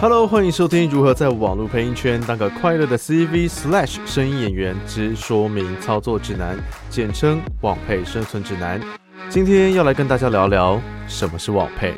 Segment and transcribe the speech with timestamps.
[0.00, 6.56] Hello，欢迎收听如何在网络配音圈当个快乐的 CV Slash 声音演员之说明操作指南，
[6.88, 8.80] 简称网配生存指南。
[9.28, 11.96] 今天要来跟大家聊聊什么是网配。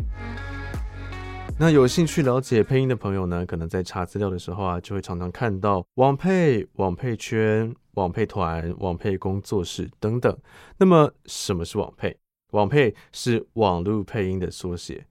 [1.59, 10.35] 那有兴趣了解配音的朋友呢，可能在查资料的时候啊，就会常常看到网配、网配圈、网配团、网配工作室等等。
[10.79, 12.17] 那么什么是网配？
[12.53, 15.07] 网配是网络配音的缩写。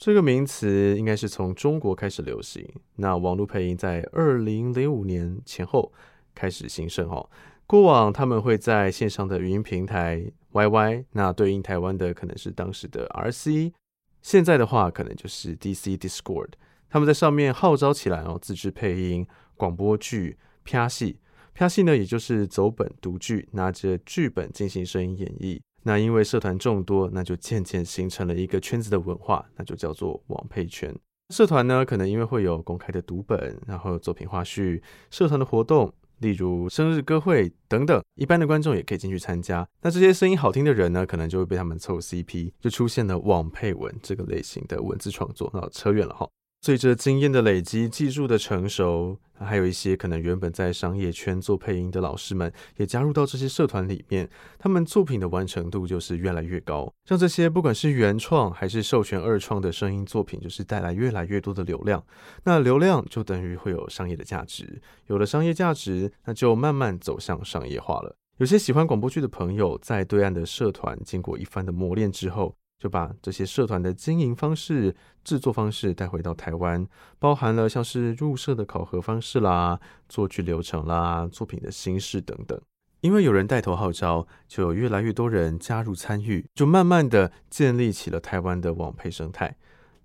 [0.00, 2.66] 这个名词应该是从中国开始流行。
[2.96, 5.92] 那网络配音在二零零五年前后
[6.34, 7.28] 开始兴盛哦。
[7.66, 13.74] 过往他们会在线上的语音平台 YY，那对应台湾的可能是当时的 RC，
[14.22, 16.52] 现在的话可能就是 DC Discord。
[16.88, 21.20] 他们在上面号召起来哦，自制配音广播剧、啪戏、
[21.52, 25.60] 啪戏呢，也就是走本读剧，拿着剧本进行声音演绎。
[25.82, 30.94] 那因为社团众多，那就渐渐形成了一个圈子的文化，那就叫做网配圈。
[31.34, 39.66] 社团呢，可能因为会有公开的读本，然后作品花絮、社团的活动，例如生日歌会等等，一般的观众也可以进去参加。
[39.82, 45.50] 那这些声音好听的人呢，可能就会被他们凑 CP，就出现了网配文这个类型的文字创作。
[45.54, 46.28] 那扯远了哈。
[46.62, 54.28] 随着经验的累积、技术的成熟，还有一些可能原本在商业圈做配音的老师们，也加入到这些社团里面。
[54.58, 56.92] 他们作品的完成度就是越来越高。
[57.04, 62.04] 像这些不管是原创还是授权二创的声音作品，就是带来越来越多的流量。
[62.44, 68.16] 那流量就等于会有商业的价值，有了商业价值，那就慢慢走向商业化了。
[68.36, 72.54] 有些喜欢广播剧的朋友，在对岸的社团经过一番的磨练之后。
[72.80, 76.84] 就把这些社团的经营方式、制作方式带回到台湾，
[77.18, 79.78] 包含了像是入社的考核方式啦、
[80.08, 82.58] 作剧流程啦、作品的形式等等。
[83.02, 89.56] 因为有人带头号召，就有越来越多人加入参与，就慢慢的建立起了台湾的网配生态。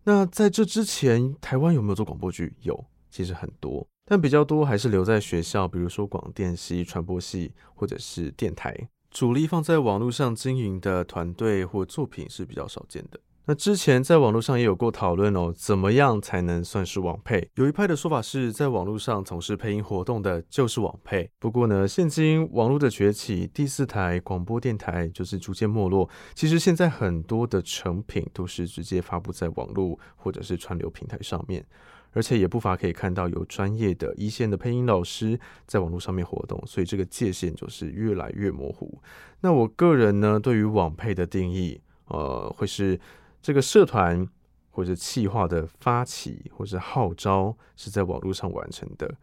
[0.03, 2.53] 那在这之前，台湾有没有做广播剧？
[2.61, 8.89] 有，其实很多，但比较多还是留在学校，比如说广电系、传播系或者是电台。
[9.15, 13.17] 主力放在网络上经营的团队或作品是比较少见的。
[13.45, 17.49] 那之前在网络上也有过讨论哦，怎么样才能算是网配？
[17.55, 21.31] 有一派的说法是在网络上从事配音活动的就是网配。
[21.39, 26.09] 不过呢，现今网络的崛起，第四台广播电台就是逐渐没落。
[26.33, 31.65] 其实现在很多的成品都是直接发布在网络或者是串流平台上面。
[32.15, 35.37] 而且也不乏可以看到有专业的一线的配音老师
[35.67, 38.97] 在网络上面活动，所以这个界限就是越来越模糊。
[39.41, 42.97] 那我个人呢，对于网配的定义，呃，会是
[43.41, 44.25] 这个社团
[44.71, 49.13] 或者企划的发起或者号召是在网络上完成的。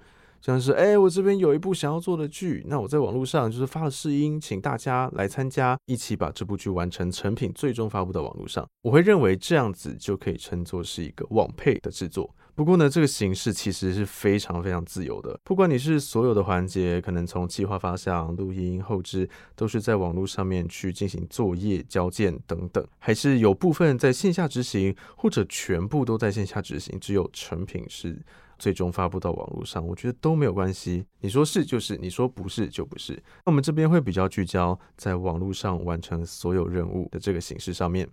[0.42, 8.69] 像是哎，我这边有一部想要做的剧，那我在网络上就是发了试音，请大家来参加，一起把这部剧完成成品，最终发布到网络上。
[8.82, 12.34] 我会认为这样子就可以称作是一个网配的制作。
[12.54, 28.20] 不过呢，这个形式其实是非常非常自由的，不管你是所有的环节，可能从计划发想、录音、后置，都是在网络上面去进行作业、交件等等，还是有部分在线下执行，或者全部都在线下执行，只有成品是。
[28.58, 31.04] 最终发布到网络上，我觉得都没有关系。
[31.19, 33.12] 你说是就是，你说不是就不是。
[33.44, 38.08] 那我们这边会比较聚焦在网络上完成所有任务的这个形式上面。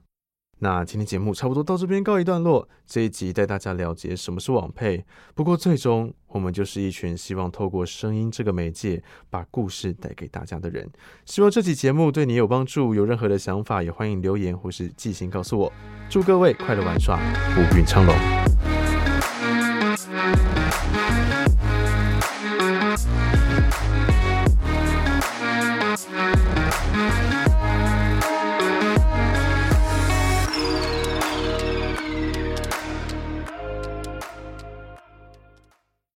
[0.59, 2.67] 那今天节目差不多到这边告一段落。
[2.85, 5.05] 这一集带大家了解什么是网配。
[5.33, 10.89] 不过最终我们就是一群希望透过声音这个媒介把故事带给大家的人。
[11.25, 12.93] 希望这期节目对你有帮助。
[12.93, 15.71] 有任何的想法也欢迎留言或是寄信告诉我。
[16.09, 17.17] 祝各位快乐玩耍，
[17.53, 18.38] 福运昌隆。